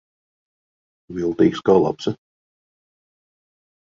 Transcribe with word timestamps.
Viltīgs 1.17 1.61
kā 1.69 1.75
lapsa. 1.83 2.13